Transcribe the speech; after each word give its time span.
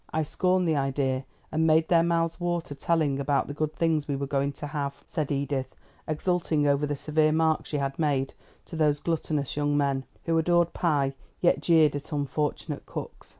I 0.11 0.23
scorned 0.23 0.67
the 0.67 0.75
idea, 0.75 1.25
and 1.51 1.67
made 1.67 1.87
their 1.87 2.01
mouths 2.01 2.39
water 2.39 2.73
telling 2.73 3.19
about 3.19 3.45
the 3.45 3.53
good 3.53 3.75
things 3.75 4.07
we 4.07 4.15
were 4.15 4.25
going 4.25 4.51
to 4.53 4.65
have," 4.65 5.03
said 5.05 5.31
Edith, 5.31 5.75
exulting 6.07 6.65
over 6.65 6.87
the 6.87 6.95
severe 6.95 7.27
remarks 7.27 7.69
she 7.69 7.77
had 7.77 7.99
made 7.99 8.33
to 8.65 8.75
these 8.75 8.99
gluttonous 8.99 9.55
young 9.55 9.77
men, 9.77 10.05
who 10.25 10.35
adored 10.39 10.73
pie, 10.73 11.13
yet 11.39 11.61
jeered 11.61 11.95
at 11.95 12.11
unfortunate 12.11 12.87
cooks. 12.87 13.29